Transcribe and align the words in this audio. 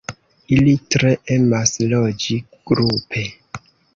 Ili 0.55 0.71
tre 0.95 1.11
emas 1.35 1.75
loĝi 1.93 2.39
grupe. 2.71 3.25